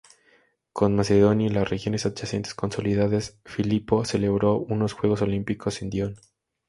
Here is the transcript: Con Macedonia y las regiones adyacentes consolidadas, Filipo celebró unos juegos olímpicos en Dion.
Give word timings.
Con 0.73 0.95
Macedonia 0.95 1.45
y 1.45 1.51
las 1.51 1.69
regiones 1.69 2.07
adyacentes 2.07 2.55
consolidadas, 2.55 3.39
Filipo 3.45 4.03
celebró 4.03 4.57
unos 4.57 4.93
juegos 4.93 5.21
olímpicos 5.21 5.83
en 5.83 5.91
Dion. 5.91 6.15